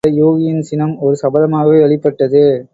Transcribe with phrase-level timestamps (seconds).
[0.03, 2.41] சீறியெழுந்த யூகியின் சினம் ஒரு சபதமாக வெளிப்பட்டது.